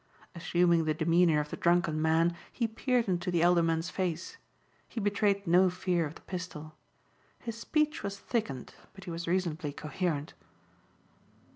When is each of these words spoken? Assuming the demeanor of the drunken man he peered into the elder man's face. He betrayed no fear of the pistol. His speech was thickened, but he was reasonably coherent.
Assuming 0.33 0.85
the 0.85 0.95
demeanor 0.95 1.39
of 1.39 1.51
the 1.51 1.55
drunken 1.57 2.01
man 2.01 2.35
he 2.51 2.67
peered 2.67 3.07
into 3.07 3.29
the 3.29 3.43
elder 3.43 3.61
man's 3.61 3.91
face. 3.91 4.37
He 4.87 4.99
betrayed 4.99 5.45
no 5.45 5.69
fear 5.69 6.07
of 6.07 6.15
the 6.15 6.21
pistol. 6.21 6.73
His 7.37 7.55
speech 7.59 8.01
was 8.01 8.17
thickened, 8.17 8.73
but 8.95 9.03
he 9.03 9.11
was 9.11 9.27
reasonably 9.27 9.71
coherent. 9.73 10.33